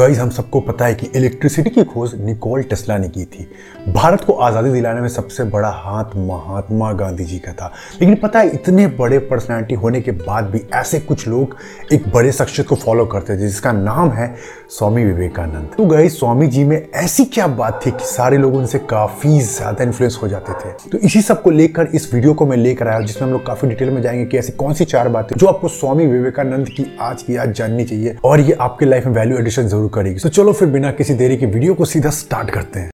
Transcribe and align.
Guys, 0.00 0.18
हम 0.18 0.30
सबको 0.30 0.60
पता 0.60 0.84
है 0.84 0.94
कि 0.94 1.06
इलेक्ट्रिसिटी 1.16 1.70
की 1.70 1.82
खोज 1.84 2.14
निकोल 2.20 2.62
टेस्ला 2.62 2.96
ने 2.98 3.08
की 3.08 3.24
थी। 3.24 3.46
भारत 3.92 4.20
को 4.20 4.32
आज़ादी 4.32 4.70
दिलाने 4.70 5.00
में 5.00 5.08
सबसे 5.08 5.44
बड़ा 5.44 5.68
हाथ 5.70 6.14
महात्मा 6.16 6.92
गांधी 6.92 7.24
जी 7.24 7.38
का 7.38 7.52
था। 7.52 7.70
लेकिन 8.00 8.14
पता 8.14 8.38
है, 8.38 8.50
इतने 8.50 8.86
बड़े 8.98 9.18
पर्सनालिटी 9.18 9.74
होने 9.74 10.00
के 10.00 10.10
बाद 10.12 10.44
भी 10.44 10.60
ऐसे 10.74 11.00
कुछ 11.00 11.26
लोग 11.28 11.56
एक 11.92 12.08
बड़े 12.14 12.30
शख्सियत 12.32 12.68
को 12.68 12.76
फॉलो 12.76 13.04
करते 13.06 13.34
थे 13.34 13.38
जिसका 13.38 13.72
नाम 13.72 14.10
है 14.10 14.34
स्वामी 14.70 15.04
विवेकानंद। 15.04 15.70
तो 15.76 15.86
गई 15.86 16.08
स्वामी 16.08 16.46
जी 16.46 16.64
में 16.64 16.88
ऐसी 16.94 17.24
क्या 17.26 17.46
बात 17.60 17.80
थी 17.86 17.90
कि 17.90 18.04
सारे 18.04 18.38
लोग 18.38 18.54
उनसे 18.56 18.78
काफ़ी 18.90 19.40
ज़्यादा 19.40 19.84
इन्फ्लुएंस 19.84 20.18
हो 20.22 20.28
जाते 20.28 20.52
थे। 20.54 20.72
तो 20.90 20.98
इसी 20.98 21.22
सबको 21.22 21.50
लेकर, 21.50 21.88
इस 21.94 22.12
वीडियो 22.14 22.34
को 22.34 22.46
मैं 22.46 22.56
लेकर 22.56 22.88
आया 22.88 23.00
जिसमें 23.00 23.22
हम 23.22 23.32
लोग 23.32 23.46
काफ़ी 23.46 23.68
डिटेल 23.68 23.90
में 23.90 24.00
जाएँगे 24.02 24.24
कि 24.24 24.38
ऐसी 24.38 24.52
कौन 24.54 24.74
सी 24.74 24.84
चार 24.86 25.08
बातें 25.08 25.36
जो 25.36 25.46
आपको 25.46 25.68
स्वामी 25.68 26.06
विवेकानंद 26.06 26.68
की 26.68 26.86
आज 27.00 27.22
की 27.22 27.36
आज 27.36 27.52
जाननी 27.52 27.84
चाहिए। 27.84 28.16
और 28.24 28.40
ये 28.40 28.56
आपके 28.60 28.86
लाइफ 28.86 29.06
में 29.06 29.14
वैल्यू 29.14 29.38
एडिशन 29.38 29.68
ज़रूर 29.68 29.88
करेगी 29.90 30.20
तो 30.20 30.28
चलो 30.28 30.52
फिर 30.52 30.68
बिना 30.68 30.92
किसी 30.92 31.14
देरी 31.14 31.36
के 31.36 31.46
वीडियो 31.46 31.74
को 31.74 31.84
सीधा 31.84 32.10
स्टार्ट 32.10 32.50
करते 32.50 32.80
हैं। 32.80 32.90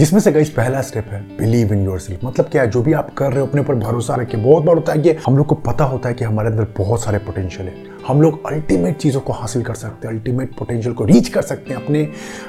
जिसमें 0.00 0.20
से 0.20 0.32
गई 0.32 0.44
पहला 0.44 0.80
स्टेप 0.82 1.06
है 1.06 1.20
बिलीव 1.38 1.72
इन 1.72 1.84
योर 1.84 2.00
सेल्फ 2.00 2.24
मतलब 2.24 2.46
क्या 2.46 2.62
है, 2.62 2.70
जो 2.70 2.82
भी 2.82 2.92
आप 2.92 3.14
कर 3.14 3.30
रहे 3.30 3.40
हो, 3.40 3.46
अपने 3.46 3.60
ऊपर 3.60 3.74
भरोसा 3.74 4.14
रखिए, 4.14 4.40
बहुत 4.40 4.64
बार 4.64 4.76
होता 4.76 4.92
है 4.92 4.98
कि 4.98 5.10
हम 5.26 5.36
लोग 5.36 5.46
को 5.46 5.54
पता 5.54 5.84
होता 5.84 6.08
है 6.08 6.14
कि 6.14 6.24
हमारे 6.24 6.48
अंदर 6.48 6.66
बहुत 6.78 7.02
सारे 7.02 7.18
पोटेंशियल 7.18 7.68
है। 7.68 7.95
हम 8.06 8.20
लोग 8.22 8.46
अल्टीमेट 8.46 8.96
चीज़ों 8.96 9.20
को 9.20 9.32
हासिल 9.32 9.62
कर 9.62 9.74
सकते 9.74 10.08
हैं 10.08 10.14
अल्टीमेट 10.14 10.50
पोटेंशियल 10.58 10.94
को 10.94 11.04
रीच 11.04 11.28
कर 11.28 11.42
सकते 11.42 11.74
हैं 11.74 11.82
अपने 11.82 12.02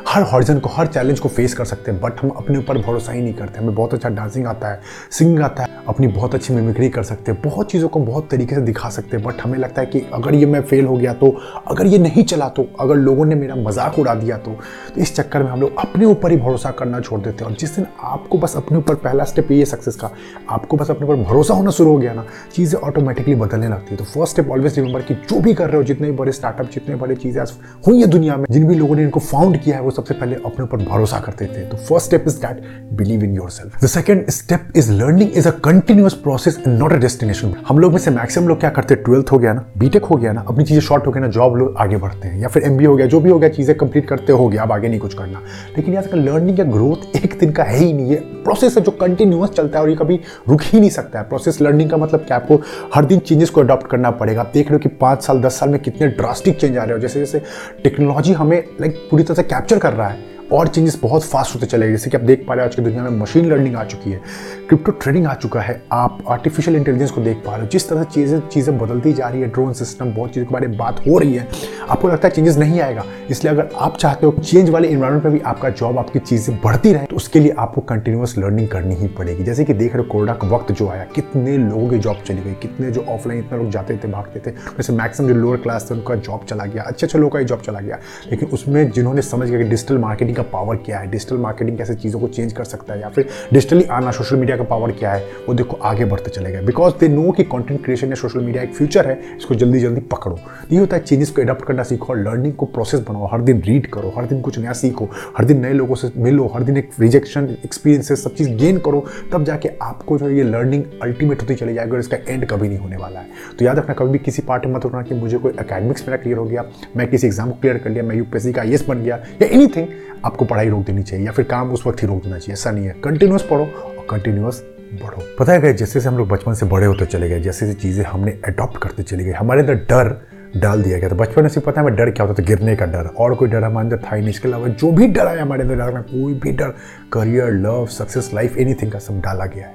हर 0.08 0.24
हॉर्जन 0.24 0.60
को 0.60 0.70
हर 0.70 0.88
चैलेंज 0.88 1.20
को 1.20 1.30
फेस 1.30 1.54
कर 1.54 1.66
सकते 1.66 1.92
हैं 1.92 2.00
बट 2.02 2.20
हम 2.22 2.30
अपने 2.30 2.58
ऊपर 2.58 2.78
भरोसा 2.78 3.12
ही 3.12 3.22
नहीं 3.22 3.34
करते 3.34 3.60
हमें 3.60 3.74
बहुत 3.76 3.94
अच्छा 3.94 4.10
डांसिंग 4.10 4.48
आता 4.48 4.72
है 4.72 4.82
सिंगिंग 5.12 5.40
आता 5.44 5.64
है 5.64 5.70
अपनी 5.88 6.08
बहुत 6.08 6.36
अच्छी 6.36 6.54
मिमिक्री 6.54 6.90
कर 6.90 7.04
सकते 7.04 7.32
हैं 7.32 7.42
बहुत 7.42 7.72
चीज़ों 7.72 7.90
को 7.90 8.00
बहुत 8.00 8.30
तरीके 8.32 8.56
से 8.56 8.62
दिखा 8.62 8.90
सकते 8.90 9.18
हैं 9.18 9.26
बट 9.26 9.42
हमें 9.42 9.58
लगता 9.60 9.82
है 9.82 9.88
कि 9.88 10.02
अगर 10.14 10.36
ये 10.36 10.46
मैं 10.46 10.62
फेल 10.62 10.86
हो 10.86 10.98
गया 10.98 11.14
तो 11.14 11.30
अगर 11.68 11.86
ये 11.86 11.98
नहीं 11.98 12.24
चला 12.24 12.50
तो 12.50 12.68
अगर 12.80 12.96
लोगों 12.96 13.26
ने 13.26 13.36
मेरा 13.36 13.56
मज़ाक 13.56 14.00
उड़ा 14.00 14.16
दिया 14.16 14.38
तो, 14.38 14.52
तो 14.52 15.02
इस 15.02 15.16
चक्कर 15.16 15.44
में 15.44 15.50
हम 15.52 15.62
लोग 15.62 15.78
अपने 15.80 16.06
ऊपर 16.06 16.32
ही 16.32 16.38
भरोसा 16.38 16.72
करना 16.72 17.00
छोड़ 17.00 17.20
देते 17.22 17.44
हैं। 17.44 17.52
और 17.52 17.58
जिस 17.58 17.76
दिन 17.76 17.88
आपको 18.04 18.38
बस 18.38 18.56
अपने 18.58 18.78
ऊपर 18.78 18.96
पहला 18.98 19.24
स्टेप 19.24 19.52
ये 19.52 19.66
सक्सेस 19.66 19.96
का 19.96 20.12
आपको 20.50 20.78
बस 20.78 20.92
अपने 20.92 21.08
ऊपर 21.08 21.24
भरोसा 21.24 21.54
होना 21.54 21.72
शुरू 21.72 21.92
हो 21.92 21.98
गया 21.98 22.14
ना 22.14 22.26
चीज़ें 22.56 22.80
ऑटोमेटिकली 22.82 23.36
बदलने 23.36 23.68
लगती 23.68 23.92
है। 23.92 23.98
तो 23.98 24.04
फ़र्स्ट 24.06 24.34
स्टेप 24.34 24.52
ऑलवेज 24.52 24.80
रिमेंबर 24.80 25.02
कि 25.02 25.14
जो 25.14 25.40
भी 25.48 25.54
कर 25.54 25.68
रहे 25.68 25.78
हो, 25.78 25.84
जितने 25.84 26.12
बड़े 26.14 26.32
स्टार्टअप 26.32 26.70
जितने 26.72 26.96
बड़े 26.96 27.16
चीज़ें 27.16 27.42
आज 27.42 27.52
हुई 27.88 28.00
है 28.02 28.08
दुनिया 28.08 28.36
में, 28.38 28.46
जिन 28.52 28.68
भी 28.68 28.76
लोगों 28.76 28.96
ने 28.96 29.04
इनको 29.04 29.20
फाउंड 29.22 29.58
किया 29.58 29.76
है, 29.76 29.82
वो 29.82 29.92
सबसे 29.92 30.14
पहले 30.14 30.36
अपने 30.36 30.64
ऊपर 30.64 30.84
भरोसा 30.86 31.20
करते 31.20 31.46
थे। 31.48 31.66
तो 31.66 31.78
first 31.80 32.06
step 32.08 32.24
is 32.28 32.38
that 32.38 32.62
believe 32.94 33.24
in 33.24 33.36
yourself 33.50 33.84
the 33.84 33.88
second 33.88 34.30
step 34.32 34.72
is 34.76 34.92
learning 34.94 35.38
is 35.38 35.48
a 35.48 35.52
continuous 35.66 36.14
process 36.24 36.58
and 36.58 36.78
not 36.80 36.94
a 36.94 36.98
destination 36.98 37.54
हम 37.68 37.80
लोग 37.80 37.92
में 37.92 38.00
से 38.00 38.12
मैक्सिमम 38.12 38.48
लोग 38.48 38.60
क्या 38.60 38.70
करते 38.70 38.94
हैं? 38.94 39.04
ट्वेल्थ 39.04 39.32
हो 39.32 39.40
गया 39.40 39.54
ना 39.54 39.66
बीटेक 39.78 40.06
हो 40.06 40.16
गया 40.16 40.32
ना, 40.32 40.46
अपनी 40.48 40.64
चीज़ें 40.64 40.82
शॉर्ट 40.82 41.08
हो 41.08 41.12
गया 41.12 41.22
ना 41.22 41.28
जॉब 41.30 41.56
लोग 41.56 41.76
आगे 41.78 41.98
बढ़ते 41.98 42.28
हैं। 42.28 42.40
या 42.42 42.48
फिर 42.48 42.64
एम 42.64 42.86
हो 42.86 42.96
गया, 42.96 43.06
जो 43.06 43.20
भी 43.20 43.30
हो 43.30 43.40
गया, 43.40 43.50
चीज़ें 43.50 43.76
कंप्लीट 43.78 44.08
करते 44.08 44.34
हो 44.34 44.48
गया 44.48 44.64
अब 44.64 44.72
आगे 44.72 44.88
नहीं 44.88 45.00
कुछ 45.00 45.14
करना। 45.14 45.42
लेकिन 45.78 45.94
यहाँ 45.94 46.06
तक 46.06 46.16
लर्निंग 46.16 46.60
या 46.60 46.66
ग्रोथ 46.66 47.16
एक 47.16 47.38
दिन 47.40 47.52
का 47.52 47.64
है 47.64 47.78
ही 47.78 47.92
नहीं। 47.94 48.10
है 48.10 48.16
प्रोसेस 48.44 48.78
है 48.78 48.84
जो 48.84 48.92
कंटिन्यूस 48.92 49.50
चलता 49.50 49.80
है 49.80 49.84
और 49.84 49.90
ये 49.90 49.96
कभी 49.96 50.20
रुक 50.50 50.62
ही 50.64 50.80
नहीं 50.80 50.90
सकता 50.90 51.20
है। 51.20 51.26
प्रोसेस 51.26 51.62
लर्निंग 51.62 51.90
का 51.90 51.98
मतलब 51.98 52.20
क्या? 52.20 52.38
आपको 52.38 52.62
हर 52.96 53.06
दिन 53.06 53.20
चेंजेस 53.20 53.50
को 53.50 53.62
अडॉप्ट 53.62 53.88
करना 53.88 54.12
पड़ेगा। 54.12 54.42
आप 54.42 54.52
देख 54.54 54.68
रहे 54.68 54.76
हो 54.76 54.80
कि 54.80 54.90
पाँच 54.98 55.24
साल 55.24 55.37
दस 55.42 55.60
साल 55.60 55.70
में 55.70 55.80
कितने 55.80 56.08
ड्रास्टिक 56.08 56.60
चेंज 56.60 56.78
आ 56.78 56.84
रहे 56.84 56.94
हो? 56.94 57.00
जैसे 57.00 57.20
जैसे 57.20 57.42
टेक्नोलॉजी 57.84 58.34
हमें 58.34 58.64
लाइक 58.82 59.08
पूरी 59.12 59.24
तरह 59.24 59.36
से 59.36 59.44
कैप्चर 59.44 59.80
कर 59.80 59.94
रहा 59.94 60.08
है। 60.08 60.37
और 60.54 60.68
चेंजेस 60.68 60.98
बहुत 61.02 61.24
फास्ट 61.24 61.56
होते 61.56 61.66
चले 61.66 61.86
गए। 61.86 61.92
जैसे 61.92 62.10
कि 62.10 62.18
आप 62.18 62.24
देख 62.24 62.46
पा 62.48 62.54
रहे 62.54 62.64
हो, 62.64 62.70
आज 62.70 62.76
की 62.76 62.82
दुनिया 62.82 63.04
में 63.04 63.20
मशीन 63.20 63.46
लर्निंग 63.46 63.76
आ 63.76 63.84
चुकी 63.84 64.12
है 64.12 64.22
क्रिप्टो 64.68 64.92
ट्रेडिंग 64.94 65.26
आ 65.28 65.34
चुका 65.36 65.62
है। 65.62 65.82
आप 65.92 66.24
आर्टिफिशियल 66.30 66.78
इंटेलिजेंस 66.78 67.12
को 67.12 67.22
देख 67.22 67.38
पा 67.46 67.52
रहे 67.52 67.62
हो। 67.62 67.68
जिस 67.72 67.88
तरह 67.90 68.04
से 68.04 68.10
चीज़ें 68.12 68.40
चीज़ें 68.48 68.78
बदलती 68.78 69.14
जा 69.14 69.28
रही 69.28 69.42
है 69.42 69.48
ड्रोन 69.48 69.74
सिस्टम 69.74 70.14
बहुत 70.14 70.34
चीज़ों 70.34 70.46
के 70.46 70.54
बारे 70.54 70.68
में 70.68 70.78
बात 70.78 71.00
हो 71.08 71.18
रही 71.18 71.34
है, 71.34 71.48
आपको 71.90 72.08
लगता 72.08 72.28
है 72.28 72.34
चेंजेस 72.34 72.58
नहीं 72.58 72.80
आएगा। 72.82 73.04
इसलिए 73.30 73.54
अगर 73.54 73.70
आप 73.76 73.98
चाहते 73.98 74.26
हो 74.26 74.32
चेंज 74.34 74.70
वाले 74.70 74.88
इन्वायरमेंट 74.88 75.24
में 75.24 75.34
भी 75.34 75.40
आपका 75.42 75.70
जॉब 75.72 75.98
आपकी 76.00 76.20
चीज़ें 76.20 76.56
बढ़ती 76.64 76.94
रहे 76.94 77.06
तो 77.06 77.16
उसके 77.16 77.40
लिए 77.40 77.54
आपको 77.58 77.82
कंटिन्यूस 77.84 78.38
लर्निंग 78.38 78.68
करनी 78.68 78.96
ही 78.96 79.08
पड़ेगी। 79.10 79.44
जैसे 79.44 79.66
कि 79.66 79.74
देख 79.74 79.94
रहे 79.94 80.04
हो, 80.04 80.10
कोरोना 80.12 80.34
का 80.34 80.48
वक्त 80.48 80.72
जो 80.72 80.88
आया, 80.90 81.04
कितने 81.16 81.58
लोगों 81.58 81.90
की 81.90 81.98
जॉब 81.98 82.24
चली 82.28 82.42
गई, 82.42 82.54
कितने 82.62 82.92
जो 82.92 83.06
ऑफलाइन 83.10 83.40
इतने 83.40 83.58
लोग 83.58 83.70
जाते 83.72 83.98
थे, 83.98 84.08
भागते 84.08 84.40
थे। 84.40 84.56
वैसे 84.78 84.94
मैक्सिमम 84.94 85.30
जो 85.30 85.36
लोअर 85.36 85.58
क्लास 85.58 85.90
थे, 85.90 85.94
उनका 85.96 86.16
जॉब 86.18 86.46
चला 86.50 86.66
गया 86.66 86.84
अच्छे 86.84 87.06
अच्छे 87.08 87.20
लोगों 87.20 87.30
का 87.30 87.40
ही 87.40 87.46
जॉब 87.46 87.62
चला 87.62 87.80
गया। 87.80 88.00
लेकिन 88.32 88.50
उसमें 88.50 88.90
जिन्होंने 88.92 89.22
समझ 89.24 89.50
गया 89.50 89.58
कि 89.58 89.64
डिजिटल 89.66 89.98
मार्केटिंग 89.98 90.37
का 90.38 90.44
पावर 90.44 90.76
क्या 90.78 91.00
है? 91.00 91.10
डिजिटल 91.12 91.38
मार्केटिंग 91.38 91.78
कैसे 91.78 91.96
चीज़ों 91.96 92.20
को 92.20 92.28
चेंज 92.28 92.54
कर 92.54 92.64
सकता 92.66 92.94
है? 92.94 93.02
या 93.02 93.10
फिर 93.10 93.28
डिजिटली 93.54 93.84
आना 93.92 94.12
सोशल 94.12 94.36
मीडिया 94.36 94.58
का 94.58 94.64
पावर 94.66 94.92
क्या 94.92 95.12
है? 95.12 95.26
वो 95.48 95.54
देखो 95.54 95.78
आगे 95.84 96.06
बढ़ते 96.06 96.32
चले 96.32 96.52
गए। 96.52 96.62
बिकॉज़ 96.64 96.94
दे 97.00 97.08
नो 97.08 97.32
कि 97.32 97.44
कंटेंट 97.46 97.84
क्रिएशन 97.84 98.10
या 98.10 98.16
सोशल 98.16 98.40
मीडिया 98.40 98.64
एक 98.64 98.74
फ्यूचर 98.74 99.08
है, 99.08 99.20
इसको 99.38 99.56
जल्दी 99.56 99.80
जल्दी 99.80 100.02
पकड़ो। 100.08 100.38
ये 100.72 100.80
होता 100.80 100.96
है 100.96 101.04
चेंजेस 101.04 101.30
को 101.30 101.42
अडॉप्ट 101.42 101.66
करना 101.66 101.84
सीखो 101.84 102.14
और 102.14 102.20
लर्निंग 102.20 102.54
को 102.54 102.66
प्रोसेस 102.68 103.00
बनाओ। 103.10 103.30
हर 103.32 103.42
दिन 103.42 103.62
रीड 103.62 103.88
करो, 103.88 104.14
हर 104.18 104.26
दिन 104.26 104.42
कुछ 104.42 104.60
नया 104.60 104.74
सीखो, 104.74 105.10
हर 105.38 105.46
दिन 105.46 105.62
नए 105.62 105.74
लोगों 105.74 105.96
से 105.96 106.12
मिलो, 106.18 106.48
हर 106.48 106.64
दिन 106.64 106.78
एक 106.78 106.90
रिजेक्शन 107.00 107.50
एक्सपीरियंसेस 107.66 108.24
सब 108.24 108.36
चीज़ 108.36 108.50
गेन 108.56 108.78
करो, 108.80 109.06
तब 109.32 109.44
जाके 109.44 109.70
आपको 109.82 110.18
जो 110.18 110.30
ये 110.30 110.44
लर्निंग 110.44 110.84
अल्टीमेट 111.04 111.42
होती 111.42 111.56
चली 111.56 111.74
जाएगी 111.74 111.92
और 111.92 112.00
इसका 112.00 112.18
एंड 112.28 112.46
कभी 112.46 112.68
नहीं 112.68 112.78
होने 112.78 112.98
वाला 112.98 113.20
है। 113.20 113.56
तो 113.60 113.66
याद 113.66 113.78
रखना, 113.78 113.94
कभी 113.94 114.12
भी 114.12 114.20
किसी 114.20 114.42
पार्ट 114.42 114.66
में 114.66 114.74
मत 114.74 114.86
रखना 114.86 115.02
कि 115.02 115.16
मुझे 115.16 115.38
कोई 115.38 115.52
अकेडमिक्स 115.60 116.08
मेरा 116.08 116.18
क्लियर 116.18 116.38
हो 116.38 116.46
गया, 116.46 116.66
मैं 116.98 117.08
किसी 117.08 117.28
एग्ज़ाम 117.28 117.50
को 117.50 117.58
क्लियर 117.62 117.78
कर 117.78 117.90
लिया, 117.90 118.04
मैं 118.04 118.16
यूपीएससी 118.16 118.54
का 118.54 118.62
आई 118.62 118.78
बन 118.88 119.04
गया, 119.04 119.16
या 119.42 119.48
एनीथिंग 119.48 119.88
आपको 120.28 120.46
पढ़ाई 120.46 120.70
रोक 120.70 120.86
देनी 120.86 121.04
चाहिए 121.04 121.26
या 121.26 121.32
फिर 121.32 121.46
काम 121.48 121.72
उस 121.72 121.86
वक्त 121.88 122.04
ही 122.04 122.08
रोक 122.08 122.24
देना 122.24 122.38
चाहिए, 122.38 122.54
ऐसा 122.54 122.72
नहीं 122.72 122.86
है। 122.86 122.96
कंटिन्यूस 123.04 123.48
पढ़ो 123.50 123.64
और 123.64 124.06
कंटिन्यूस 124.10 124.64
बढ़ो। 124.94 125.24
पता 125.40 125.54
है 125.54 125.62
जैसे 125.62 125.94
जैसे 125.94 126.08
हम 126.10 126.18
लोग 126.18 126.28
बचपन 126.28 126.54
से 126.54 126.66
बड़े 126.66 126.86
होते 126.86 127.06
चले 127.08 127.30
गए, 127.30 127.40
जैसे 127.40 127.66
जैसे 127.66 127.80
चीज़ें 127.80 128.04
हमने 128.06 128.40
अडॉप्ट 128.48 128.82
करते 128.84 129.04
चले 129.04 129.24
गए, 129.24 129.32
हमारे 129.34 129.62
अंदर 129.62 129.76
डर 129.86 130.16
डाल 130.56 130.82
दिया 130.84 130.98
गया 130.98 131.10
तो 131.10 131.16
बचपन 131.16 131.42
में 131.42 131.50
सिर्फ़ 131.50 131.66
पता 131.66 131.82
है 131.82 131.90
डर 131.96 132.10
क्या 132.10 132.26
होता 132.26 132.42
था, 132.42 132.46
गिरने 132.46 132.76
का 132.76 132.86
डर, 132.86 133.08
और 133.08 133.34
कोई 133.36 133.50
डर 133.50 133.64
हमारे 133.64 133.86
अंदर 133.86 133.98
था 134.04 134.16
ही 134.16 134.22
नहीं। 134.22 134.30
इसके 134.30 134.48
अलावा 134.48 134.68
जो 134.70 134.92
भी 134.92 135.08
डर 135.08 135.28
आया 135.28 135.42
हमारे 135.42 135.62
अंदर 135.62 135.76
डालना 135.76 136.02
कोई 136.04 136.34
भी 136.34 136.52
डर 136.52 136.74
career 137.14 137.52
love 137.56 137.86
success 137.88 138.30
life 138.34 138.58
anything 138.58 138.92
का 138.92 139.00
सब 139.00 139.20
डाला 139.22 139.46
गया 139.46 139.68
है। 139.68 139.74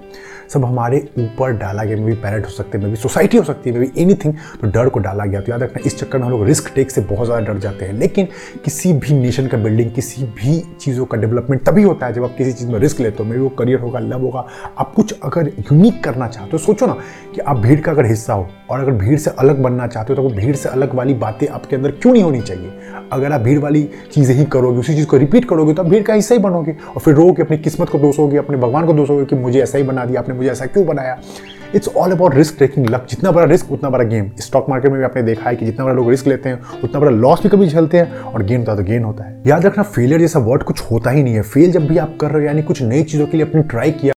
सब 0.53 0.65
हमारे 0.65 0.99
ऊपर 1.19 1.53
डाला 1.59 1.85
गया 1.85 1.97
मे 1.97 2.05
भी 2.05 2.15
पेरेंट 2.17 2.45
हो 2.45 2.51
सकते 2.51 2.79
हैं 2.79 2.85
मे 2.85 2.91
भी 2.91 2.97
सोसाइटी 2.99 3.37
हो 3.37 3.45
सकती 3.45 3.71
है 3.71 3.79
मे 3.79 3.87
भी 3.87 4.03
एनी 4.03 4.15
तो 4.15 4.67
डर 4.69 4.89
को 4.89 5.01
डाला 5.01 5.25
गया। 5.25 5.41
तो 5.41 5.53
याद 5.53 5.63
रखना, 5.63 5.83
इस 5.87 5.99
चक्कर 5.99 6.19
में 6.19 6.25
हम 6.25 6.31
लोग 6.31 6.45
रिस्क 6.47 6.73
टेक 6.75 6.91
से 6.91 7.01
बहुत 7.03 7.27
ज़्यादा 7.27 7.47
डर 7.47 7.59
जाते 7.61 7.85
हैं। 7.85 7.93
लेकिन 7.95 8.29
किसी 8.65 8.93
भी 8.95 9.15
नेशन 9.15 9.47
का 9.47 9.59
बिल्डिंग 9.59 9.91
किसी 9.93 10.25
भी 10.37 10.59
चीज़ों 10.81 11.05
का 11.05 11.19
डेवलपमेंट 11.19 11.63
तभी 11.65 11.83
होता 11.83 12.07
है 12.07 12.13
जब 12.13 12.25
आप 12.25 12.35
किसी 12.39 12.53
चीज़ 12.53 12.69
में 12.69 12.79
रिस्क 12.81 13.01
लेते 13.01 13.23
हो। 13.23 13.29
मे 13.29 13.37
भी 13.37 13.43
वो 13.43 13.49
करियर 13.59 13.81
होगा 13.81 13.99
लव 14.01 14.21
होगा। 14.21 14.47
आप 14.79 14.93
कुछ 14.95 15.15
अगर 15.25 15.49
यूनिक 15.49 16.03
करना 16.05 16.29
चाहते 16.29 16.51
हो, 16.53 16.59
सोचो 16.59 16.87
ना 16.87 16.97
कि 17.35 17.41
आप 17.41 17.59
भीड़ 17.59 17.81
का 17.81 17.93
अगर 17.93 18.07
हिस्सा 18.07 18.35
हो 18.35 18.49
और 18.71 18.81
अगर 18.81 18.93
भीड़ 18.95 19.19
से 19.19 19.31
अलग 19.31 19.63
बनना 19.63 19.87
चाहते 19.87 20.13
हो 20.13 20.17
तो 20.17 20.23
वो 20.23 20.35
भीड़ 20.37 20.55
से 20.57 20.69
अलग 20.69 20.95
वाली 20.95 21.15
बातें 21.17 21.47
आपके 21.49 21.77
अंदर 21.77 21.91
क्यों 21.93 22.13
नहीं 22.13 22.23
होनी 22.23 22.41
चाहिए? 22.43 22.73
अगर 23.13 23.33
आप 23.33 23.41
भीड़ 23.41 23.59
वाली 23.59 23.89
चीज़ें 24.13 24.35
ही 24.37 24.45
करोगे, 24.47 24.79
उसी 24.81 24.95
चीज़ 24.95 25.07
को 25.07 25.17
रिपीट 25.17 25.45
करोगे 25.45 25.75
तो 25.75 25.83
आप 25.83 25.89
भीड़ 25.89 26.03
का 26.03 26.15
हिस्सा 26.15 26.35
ही 26.35 26.41
बनोगे। 26.41 26.73
और 26.73 27.01
फिर 27.01 27.15
रोगे 27.15 27.43
अपनी 27.43 27.59
किस्मत 27.59 27.89
को 27.89 27.99
दोषोगे 27.99 28.37
अपने 28.39 28.57
भगवान 28.59 28.87
को 28.87 28.93
दोषोगे 28.93 29.25
कि 29.25 29.37
मुझे 29.37 29.61
ऐसा 29.63 29.79
ही 29.79 29.85
बना 29.85 30.05
दिया, 30.05 30.21
आपने 30.21 30.35
मुझे 30.43 30.53
ऐसा 30.53 30.67
क्यों 30.67 30.87
बनाया? 30.87 31.19
It's 31.75 31.89
all 31.89 32.13
about 32.13 32.35
risk 32.35 32.59
taking 32.59 32.87
luck 32.91 33.07
जितना 33.11 33.31
बड़ा 33.31 33.45
रिस्क 33.47 33.71
उतना 33.73 33.91
बड़ा 33.91 34.05
गेम 34.05 34.31
स्टॉक 34.39 34.67
मार्केट 34.69 34.91
में 34.91 34.99
भी 34.99 35.05
आपने 35.05 35.23
देखा 35.23 35.49
है 35.51 35.57
कि 35.57 35.67
जितना 35.67 35.85
बड़ा 35.85 35.95
लोग 35.95 36.11
रिस्क 36.11 36.27
लेते 36.27 36.49
हैं, 36.49 36.61
उतना 36.85 37.01
बड़ा 37.01 37.11
लॉस 37.11 37.43
भी 37.43 37.49
कभी 37.49 37.69
झेलते 37.69 37.99
हैं 37.99 38.19
और 38.19 38.43
गेन 38.43 38.59
होता 38.59 38.73
है 38.73 38.79
तो 38.79 38.85
गेन 38.85 39.05
होता 39.05 39.25
है। 39.25 39.43
याद 39.47 39.67
रखना 39.67 39.83
फेलियर 39.83 40.21
जैसा 40.21 40.39
वर्ड 40.39 40.63
कुछ 40.63 40.83
होता 40.91 41.11
ही 41.11 41.23
नहीं 41.23 41.35
है। 41.35 41.43
फेल 41.43 41.73
जब 41.73 41.87
भी 41.87 41.99
आप 41.99 42.17
कर 42.21 42.31
रहे 42.31 42.41
हो, 42.41 42.47
यानी 42.47 42.63
कुछ 42.63 42.83
नई 42.83 43.03
चीज़ों 43.03 43.27
के 43.27 43.37
लिए 43.37 43.47
अपनी 43.47 43.63
ट्राई 43.63 43.91
किया। 43.93 44.15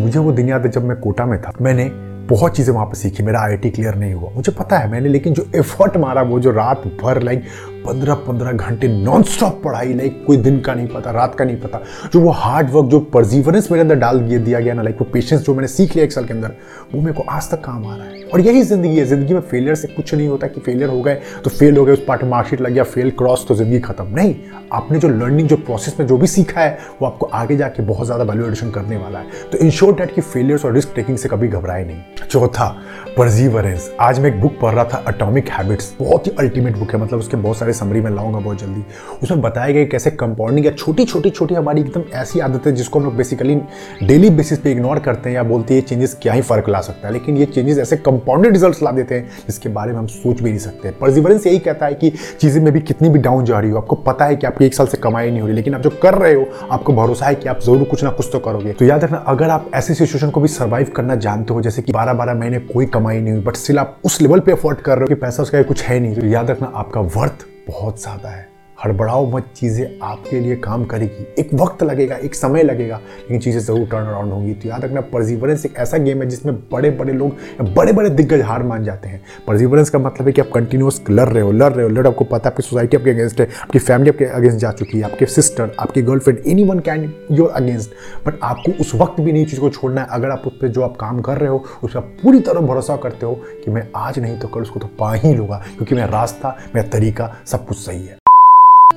मुझे 0.00 0.18
वो 0.18 0.32
दिन 0.32 0.48
याद 0.48 0.66
है 0.66 0.70
जब 0.72 0.84
मैं 0.84 0.96
कोटा 0.96 1.26
में 1.26 1.40
था। 1.42 1.52
मैंने 1.60 1.90
बहुत 2.28 2.56
चीज़ें 2.56 2.74
वहाँ 2.74 2.86
पर 2.86 2.94
सीखी। 2.94 3.22
मेरा 3.22 3.40
आई 3.40 3.56
क्लियर 3.56 3.94
नहीं 3.94 4.14
हुआ। 4.14 4.30
मुझे 4.34 4.52
पता 4.52 4.78
है 4.78 4.90
मैंने, 4.90 5.08
लेकिन 5.08 5.34
जो 5.34 5.46
एफर्ट 5.56 5.96
मारा, 5.96 6.22
वो 6.22 6.40
जो 6.40 6.50
रात 6.50 6.82
भर 7.02 7.22
लाइक 7.22 7.44
पंद्रह 7.80 8.14
पंद्रह 8.26 8.52
घंटे 8.52 8.88
नॉन 8.88 9.22
स्टॉप 9.24 9.60
पढ़ाई 9.64 9.94
लाइक 9.94 10.22
कोई 10.26 10.36
दिन 10.38 10.60
का 10.60 10.74
नहीं 10.74 10.86
पता, 10.88 11.10
रात 11.10 11.34
का 11.34 11.44
नहीं 11.44 11.56
पता। 11.56 11.80
जो 12.12 12.20
वो 12.20 12.30
हार्ड 12.32 12.70
वर्क 12.70 12.86
जो 12.86 13.00
परजीवरेंस 13.14 13.70
मेरे 13.70 13.82
अंदर 13.82 13.94
डाल 13.96 14.20
दिया 14.20 14.60
गया 14.60 14.74
ना 14.74 14.82
लाइक 14.82 14.96
वो 15.00 15.06
पेशेंस 15.12 15.40
जो 15.42 15.54
मैंने 15.54 15.68
सीख 15.68 15.94
लिया 15.94 16.04
एक 16.04 16.12
साल 16.12 16.24
के 16.24 16.34
अंदर, 16.34 16.54
वो 16.94 17.00
मेरे 17.00 17.12
को 17.12 17.22
आज 17.30 17.50
तक 17.50 17.64
काम 17.64 17.86
आ 17.86 17.96
रहा 17.96 18.06
है। 18.06 18.22
और 18.24 18.40
यही 18.40 18.62
ज़िंदगी 18.62 18.96
है। 18.96 19.04
ज़िंदगी 19.04 19.34
में 19.34 19.40
फेलियर 19.42 19.74
से 19.74 19.88
कुछ 19.88 20.14
नहीं 20.14 20.28
होता 20.28 20.46
कि 20.46 20.60
फेलियर 20.60 20.88
हो 20.90 21.00
गए 21.02 21.14
तो 21.44 21.50
फेल 21.50 21.76
हो 21.76 21.84
गए, 21.84 21.92
उस 21.92 22.04
पार्ट 22.08 22.24
मार्कशीट 22.24 22.60
लग 22.60 22.72
गया 22.72 22.84
फेल 22.84 23.10
क्रॉस 23.12 23.44
तो 23.48 23.54
ज़िंदगी 23.54 23.80
खत्म। 23.80 24.06
नहीं, 24.10 24.34
आपने 24.72 24.98
जो 24.98 25.08
लर्निंग 25.08 25.48
जो 25.48 25.56
प्रोसेस 25.58 25.96
में 26.00 26.06
जो 26.06 26.16
भी 26.16 26.26
सीखा 26.26 26.60
है, 26.60 26.78
वो 27.00 27.06
आपको 27.06 27.26
आगे 27.26 27.56
जाके 27.56 27.82
बहुत 27.82 28.06
ज़्यादा 28.06 28.24
वैल्यू 28.24 28.46
एडिशन 28.46 28.70
करने 28.70 28.96
वाला 28.96 29.18
है। 29.18 29.26
तो 29.52 29.70
शॉर्ट 29.70 29.96
डेट 29.96 30.14
की 30.14 30.20
फेलियर्स 30.20 30.64
और 30.64 30.74
रिस्क 30.74 30.92
टेकिंग 30.96 31.18
से 31.18 31.28
कभी 31.28 31.48
घबराए 31.48 31.84
नहीं। 31.84 32.26
चौथा 32.26 32.74
परजीवरेंस 33.16 33.88
आज 34.00 34.18
मैं 34.20 34.28
एक 34.30 34.40
बुक 34.40 34.52
पढ़ 34.60 34.74
रहा 34.74 34.84
था 34.84 35.02
अटोमिक 35.08 35.48
हैबिट्स 35.50 35.92
बहुत 35.98 36.26
ही 36.26 36.32
अल्टीमेट 36.38 36.76
बुक 36.76 36.92
है 36.94 37.00
मतलब 37.00 37.18
उसके 37.18 37.36
बहुत 37.36 37.56
सारे 37.56 37.72
समरी 37.72 38.00
में 38.00 38.10
लाऊँगा 38.10 38.38
बहुत 38.38 38.60
जल्दी। 38.60 38.82
उसमें 39.22 39.40
बताया 39.40 39.72
गया 39.72 39.84
कैसे 39.84 40.10
कंपाउंडिंग 40.10 40.66
या 40.66 40.72
छोटी 40.72 41.04
छोटी 41.04 41.30
छोटी 41.30 41.54
हमारी 41.54 41.80
एकदम 41.80 42.02
ऐसी 42.14 42.40
आदत 42.40 42.68
जिसको 42.70 42.98
हम 42.98 43.04
लोग 43.04 43.16
बेसिकली 43.16 43.54
डेली 44.02 44.30
बेसिस 44.30 44.58
पे 44.58 44.72
इग्नोर 44.72 44.98
करते 44.98 45.28
हैं 45.28 45.36
या 45.36 45.42
बोलते 45.42 45.74
हैं 45.74 45.80
ये 45.80 45.86
चेंजेस 45.88 46.16
क्या 46.22 46.32
ही 46.32 46.42
फ़र्क 46.42 46.68
ला 46.68 46.80
सकता 46.80 47.08
है। 47.08 47.12
लेकिन 47.12 47.36
ये 47.36 47.46
चेंजेस 47.46 47.78
ऐसे 47.78 47.96
कंपाउंडेड 47.98 48.52
रिज़ल्ट 48.52 48.82
ला 48.82 48.90
देते 48.90 49.14
हैं 49.14 49.28
जिसके 49.46 49.68
बारे 49.68 49.92
में 49.92 49.98
हम 49.98 50.06
सोच 50.06 50.40
भी 50.42 50.48
नहीं 50.50 50.58
सकते। 50.58 50.90
परजीवरेंस 51.00 51.46
यही 51.46 51.58
कहता 51.58 51.86
है 51.86 51.94
कि 51.94 52.12
चीज़ें 52.40 52.62
में 52.62 52.72
भी 52.72 52.80
कितनी 52.82 53.08
भी 53.08 53.18
डाउन 53.18 53.44
जा 53.44 53.58
रही 53.60 53.70
हो, 53.70 53.78
आपको 53.78 53.96
पता 53.96 54.24
है 54.24 54.36
कि 54.36 54.46
आपकी 54.46 54.64
एक 54.64 54.74
साल 54.74 54.86
से 54.86 54.98
कमाई 54.98 55.30
नहीं 55.30 55.40
हो 55.40 55.46
रही, 55.46 55.56
लेकिन 55.56 55.74
आप 55.74 55.80
जो 55.80 55.90
कर 56.02 56.14
रहे 56.14 56.34
हो, 56.34 56.46
आपको 56.70 56.92
भरोसा 56.92 57.26
है 57.26 57.34
कि 57.34 57.48
आप 57.48 57.60
ज़रूर 57.60 57.84
कुछ 57.84 58.04
ना 58.04 58.10
कुछ 58.10 58.28
तो 58.32 58.38
करोगे। 58.38 58.72
तो 58.72 58.84
याद 58.84 59.04
रखना, 59.04 59.24
अगर 59.26 59.50
आप 59.50 59.70
ऐसी 59.74 59.94
सिचुएशन 59.94 60.30
को 60.30 60.40
भी 60.40 60.48
सर्वाइव 60.48 60.92
करना 60.96 61.14
जानते 61.16 61.54
हो, 61.54 61.60
जैसे 61.60 61.82
कि 61.82 61.92
बारह 61.92 62.12
बारह 62.12 62.34
महीने 62.34 62.58
कोई 62.72 62.86
कमाई 63.00 63.20
नहीं 63.20 63.32
हुई 63.32 63.42
बट 63.42 63.56
स्टिल 63.56 63.78
आप 63.78 63.98
उस 64.04 64.20
लेवल 64.20 64.40
पे 64.40 64.52
अफोर्ड 64.52 64.80
कर 64.80 64.92
रहे 64.92 65.00
हो 65.00 65.06
कि 65.06 65.14
पैसा 65.14 65.42
उसका 65.42 65.62
कुछ 65.62 65.82
है 65.82 66.00
नहीं। 66.00 66.14
तो 66.14 66.26
याद 66.26 66.50
रखना, 66.50 66.72
आपका 66.74 67.00
वर्थ 67.00 67.46
बहुत 67.68 68.00
ज़्यादा 68.02 68.28
है। 68.28 68.49
हड़बड़ाओ 68.80 69.26
मत, 69.30 69.50
चीज़ें 69.56 69.98
आपके 70.02 70.40
लिए 70.40 70.56
काम 70.58 70.84
करेगी। 70.84 71.26
एक 71.38 71.54
वक्त 71.54 71.82
लगेगा, 71.82 72.16
एक 72.16 72.34
समय 72.34 72.62
लगेगा, 72.62 72.96
लेकिन 72.96 73.40
चीज़ें 73.40 73.60
ज़रूर 73.60 73.86
टर्न 73.88 74.06
अराउंड 74.06 74.32
होंगी। 74.32 74.54
तो 74.54 74.68
याद 74.68 74.84
रखना 74.84 75.00
परजीवरेंस 75.10 75.66
एक 75.66 75.76
ऐसा 75.78 75.98
गेम 75.98 76.22
है 76.22 76.28
जिसमें 76.28 76.54
बड़े 76.72 76.90
बड़े 76.92 77.12
लोग 77.12 77.74
बड़े 77.74 77.92
बड़े 77.92 78.10
दिग्गज 78.10 78.40
हार 78.42 78.62
मान 78.62 78.84
जाते 78.84 79.08
हैं। 79.08 79.22
परजीवरेंस 79.46 79.90
का 79.90 79.98
मतलब 79.98 80.26
है 80.26 80.32
कि 80.32 80.40
आप 80.40 80.50
कंटिन्यूस 80.54 81.02
लड़ 81.10 81.28
रहे 81.28 81.42
हो, 81.42 81.52
लड़ 81.52 81.72
रहे 81.72 81.84
हो। 81.84 81.90
लड़ 81.90 82.06
आपको 82.06 82.24
पता 82.24 82.48
है, 82.48 82.52
आपकी 82.52 82.62
सोसाइटी 82.62 82.96
आपके 82.96 83.10
अगेंस्ट 83.10 83.40
है, 83.40 83.48
आपकी 83.62 83.78
फैमिली 83.78 84.10
आपके 84.10 84.24
अगेंस्ट 84.26 84.58
जा 84.58 84.70
चुकी 84.72 84.98
है, 84.98 85.04
आपके 85.04 85.26
सिस्टर 85.28 85.74
आपकी 85.80 86.02
girlfriend 86.02 86.38
any 86.46 86.64
one 86.64 86.78
can 86.80 87.12
your 87.30 87.50
against 87.50 87.90
but 88.26 88.38
आपको 88.42 88.72
उस 88.80 88.94
वक्त 88.94 89.20
भी 89.20 89.32
नहीं 89.32 89.46
चीज़ 89.46 89.60
को 89.60 89.70
छोड़ना 89.70 90.00
है। 90.00 90.08
अगर 90.10 90.30
आप 90.30 90.46
उस 90.46 90.58
पर 90.60 90.68
जो 90.68 90.82
आप 90.82 90.96
काम 91.00 91.20
कर 91.20 91.38
रहे 91.38 91.50
हो, 91.50 91.64
उस 91.82 91.94
पर 91.94 92.00
पूरी 92.22 92.40
तरह 92.40 92.60
भरोसा 92.62 92.96
करते 92.98 93.26
हो 93.26 93.34
कि 93.64 93.70
मैं 93.70 93.86
आज 93.96 94.18
नहीं 94.18 94.38
तो 94.38 94.48
कल 94.48 94.60
उसको 94.60 94.80
तो 94.80 94.90
पा 94.98 95.12
ही 95.14 95.34
लूँगा, 95.34 95.62
क्योंकि 95.68 95.94
मेरा 95.94 96.06
रास्ता, 96.10 96.56
मेरा 96.74 96.88
तरीका 96.88 97.34
सब 97.46 97.66
कुछ 97.66 97.78
सही 97.78 98.06
है। 98.06 98.18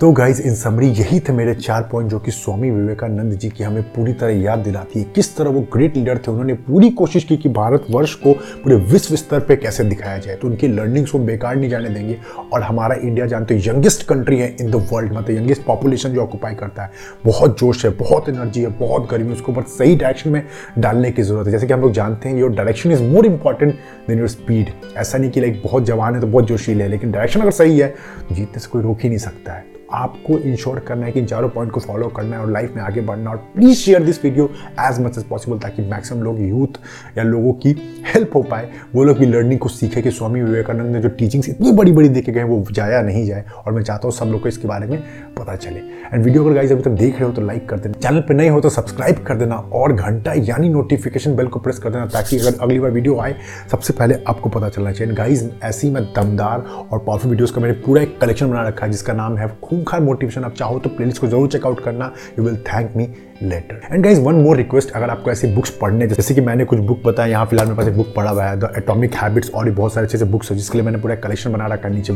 तो 0.04 0.12
गाइज़ 0.12 0.42
इन 0.42 0.56
समरी 0.56 0.88
यही 0.88 1.20
थे 1.20 1.34
मेरे 1.34 1.54
चार 1.56 1.82
पॉइंट 1.92 2.10
जो 2.12 2.18
कि 2.20 2.32
स्वामी 2.32 2.70
विवेकानंद 2.72 3.34
जी 3.34 3.50
की 3.50 3.64
हमें 3.64 3.84
पूरी 3.84 4.14
तरह 4.14 4.42
याद 4.42 4.60
दिलाती 4.60 5.00
है। 5.00 5.06
किस 5.16 5.36
तरह 5.38 5.50
वो 5.50 5.62
ग्रेट 5.74 5.96
लीडर 5.98 6.18
थे, 6.18 6.32
उन्होंने 6.32 6.54
पूरी 6.54 6.90
कोशिश 6.92 7.24
की 7.24 7.38
कि 7.38 7.50
भारतवर्ष 7.50 8.14
को 8.16 8.34
पूरे 8.64 8.76
विश्व 8.86 9.16
स्तर 9.16 9.40
पे 9.40 9.56
कैसे 9.56 9.84
दिखाया 9.84 10.18
जाए। 10.18 10.36
तो 10.36 10.48
उनकी 10.48 10.68
लर्निंग्स 10.68 11.12
को 11.12 11.20
बेकार 11.20 11.56
नहीं 11.56 11.70
जाने 11.70 11.90
देंगे। 11.90 12.18
और 12.54 12.64
हमारा 12.64 12.96
इंडिया 12.96 13.26
जानते 13.26 13.56
हो 13.56 13.62
यंगेस्ट 13.66 14.06
कंट्री 14.08 14.40
है 14.40 14.56
इन 14.62 14.72
द 14.72 14.88
वर्ल्ड 14.92 15.14
मतलब 15.14 15.30
यंगेस्ट 15.30 15.64
पॉपुलेशन 15.64 16.14
जो 16.14 16.22
ऑक्यूपाई 16.22 16.56
करता 16.56 16.84
है। 16.84 16.92
बहुत 17.26 17.60
जोश 17.60 17.86
है, 17.86 17.92
बहुत 17.94 18.30
एनर्जी 18.30 18.62
है, 18.62 18.78
बहुत 18.80 19.10
गर्मी 19.12 19.34
उसको 19.34 19.54
बस 19.54 19.78
सही 19.78 19.96
डायरेक्शन 19.96 20.30
में 20.30 20.44
डालने 20.80 21.12
की 21.12 21.22
ज़रूरत 21.22 21.46
है। 21.46 21.52
जैसे 21.52 21.68
कि 21.68 21.74
हम 21.74 21.82
लोग 21.82 21.92
जानते 21.92 22.30
हैं 22.30 22.38
your 22.38 22.56
direction 22.56 22.92
is 22.92 23.04
more 23.04 23.26
important 23.26 23.74
than 24.08 24.20
your 24.20 24.28
speed 24.28 24.74
ऐसा 24.98 25.18
नहीं 25.18 25.32
कि 25.32 25.42
लाइक 25.42 25.62
बहुत 25.64 25.86
जवान 25.86 26.16
है 26.16 26.22
तो 26.22 26.28
बहुत 26.28 26.48
जोशीले 26.48 26.84
है 26.84 26.90
लेकिन 26.90 27.12
डायरेक्शन 27.12 27.42
अगर 27.42 27.52
सही 27.54 27.80
है 27.80 27.88
तो 28.30 28.36
जीतने 28.36 28.60
से 28.60 28.70
कोई 28.70 28.84
रोक 28.84 29.00
ही 29.04 29.10
नहीं 29.10 29.20
सकता 29.20 29.54
है। 29.54 29.72
आपको 29.94 30.38
इंश्योर 30.40 30.80
करना 30.80 31.06
है 31.06 31.12
कि 31.12 31.24
चारों 31.26 31.50
पॉइंट 31.50 31.72
को 31.72 31.80
फॉलो 31.80 32.08
करना 32.10 32.36
है 32.36 32.42
और 32.42 32.52
लाइफ 32.52 32.76
में 32.76 32.82
आगे 32.84 33.02
बढ़ना 33.02 33.32
और 33.32 33.38
please 33.56 33.78
share 33.78 34.04
this 34.04 34.24
video 34.26 34.50
as 34.82 35.00
much 35.02 35.18
as 35.18 35.24
possible 35.24 35.60
ताकि 35.60 35.82
मैक्सिमम 35.90 36.22
लोग 36.24 36.40
यूथ 36.42 36.80
या 37.18 37.24
लोगों 37.24 37.54
की 37.56 37.76
हेल्प 38.06 38.36
हो 38.36 38.42
पाए। 38.44 38.70
वो 38.96 39.04
लोग 39.04 39.18
भी 39.18 39.26
लर्निंग 39.26 39.60
को 39.60 39.70
सीखे 39.70 40.02
कि 40.02 40.12
स्वामी 40.12 40.42
विवेकानंद 40.42 40.96
ने 40.96 41.02
जो 41.02 41.10
टीचिंग्स 41.10 41.50
इतनी 41.50 41.72
बड़ी 41.72 41.92
बड़ी 41.92 42.10
देखे 42.10 42.32
गए 42.32 42.44
वो 42.44 42.64
जाया 42.72 43.02
नहीं 43.02 43.26
जाए 43.26 43.46
और 43.58 43.74
मैं 43.74 43.84
चाहता 43.84 44.08
हूँ 44.08 44.14
सब 44.16 44.26
लोग 44.26 44.42
को 44.42 44.48
इसके 44.48 44.68
बारे 44.68 44.88
में 44.88 45.00
पता 45.38 45.56
चले। 45.56 45.80
एंड 46.14 46.24
वीडियो 46.24 46.44
अगर 46.44 46.54
गाइज़ 46.56 46.74
अभी 46.74 46.84
तक 46.84 46.92
देख 46.92 47.14
रहे 47.14 47.24
हो 47.24 47.32
तो 47.32 47.42
लाइक 47.42 47.68
कर 47.70 47.80
देना। 47.80 48.00
चैनल 48.00 48.22
पर 48.22 48.34
नहीं 48.34 48.50
हो 48.50 48.60
तो 48.62 48.70
सब्सक्राइब 48.70 49.24
कर 49.28 49.38
देना 49.38 49.56
और 49.56 49.94
घंटा 49.94 50.34
यानी 50.36 50.70
नोटिफिकेशन 50.70 51.36
बेल 51.36 51.48
को 51.48 51.60
प्रेस 51.60 51.80
कर 51.80 51.90
देना 51.90 52.06
ताकि 52.08 52.38
अगर 52.40 52.58
अगली 52.62 52.80
बार 52.80 52.92
वीडियो 52.92 53.18
आए, 53.20 53.36
सबसे 53.72 53.94
पहले 53.94 54.16
आपको 54.28 54.50
पता 54.50 54.70
चलना 54.70 54.92
चाहिए। 54.92 55.14
गाइज़ 55.14 55.48
ऐसी 55.64 55.90
मैं 55.90 56.04
दमदार 56.16 56.60
और 56.92 57.00
पावरफुल 57.00 57.32
वीडियोज़ 57.32 57.54
का 57.54 57.62
मैंने 57.62 57.74
पूरा 57.86 58.02
एक 58.02 58.20
कलेक्शन 58.22 58.52
बना 58.52 58.68
रखा 58.68 58.86
है 58.86 58.92
जिसका 58.92 59.14
नाम 59.14 59.38
है 59.38 59.48
खूंखार 59.84 60.02
मोटिवेशन 60.02 60.44
आप 60.44 60.54
चाहो 60.56 60.80
तो 60.80 60.90
प्लेलिस्ट 60.90 61.22
को 61.22 61.28
ज़रूर 61.28 61.48
चेकआउट 61.50 61.84
करना। 61.84 62.12
You 62.38 62.44
will 62.44 62.56
thank 62.66 62.96
me 62.96 63.08
later 63.44 63.82
and 63.86 64.04
guys 64.04 64.20
one 64.22 64.36
more 64.36 64.58
request 64.58 64.92
अगर 64.92 65.10
आपको 65.10 65.32
ऐसी 65.32 65.48
बुक्स 65.56 65.70
पढ़ने 65.82 66.08
जैसे 66.08 66.36
कि 66.36 66.42
मैंने 66.42 66.66
कुछ 66.66 66.80
बुक 66.80 67.02
बताया, 67.06 67.30
यहाँ 67.30 67.46
फ़िलहाल 67.46 67.68
मेरे 67.68 67.78
पास 67.78 67.88
एक 67.88 67.98
बुक 67.98 68.14
पढ़ा 68.16 68.30
हुआ 68.30 68.46
है 68.46 68.60
द 68.60 68.72
एटॉमिक 68.78 69.16
हैबिट्स 69.16 69.52
और 69.52 69.66
भी 69.66 69.72
बहुत 69.72 69.94
सारे 69.94 70.06
अच्छे 70.06 70.18
से 70.18 70.26
बुक्स 70.26 70.52
है, 70.52 70.58
जिसके 70.58 70.78
लिए 70.78 70.86
मैंने 70.86 71.00
पूरा 71.00 71.16
कलेक्शन 71.18 71.54
बना 71.54 71.68
रखा 71.68 71.88
है 71.88 71.94
नीचे। 71.96 72.14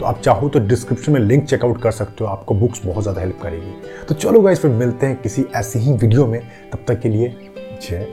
तो 0.00 0.06
आप 0.06 0.20
चाहो 0.20 0.48
तो 0.48 0.60
डिस्क्रिप्शन 0.68 1.12
में 1.12 1.20
लिंक 1.20 1.44
चेकआउट 1.44 1.82
कर 1.82 1.90
सकते 1.90 2.24
हो, 2.24 2.30
आपको 2.30 2.54
बुक्स 2.54 2.84
बहुत 2.84 3.02
ज़्यादा 3.02 3.20
हेल्प 3.20 3.40
करेगी। 3.42 3.74
तो 4.08 4.14
चलो 4.14 4.40
गाइज़ 4.40 4.60
फिर 4.60 4.70
मिलते 4.72 5.06
हैं 5.06 5.20
किसी 5.22 5.46
ऐसी 5.56 5.78
ही 5.78 5.92
वीडियो 5.94 6.26
में। 6.26 6.40
तब 6.72 6.84
तक 6.88 7.00
के 7.00 7.08
लिए 7.08 7.34
जय 7.82 8.06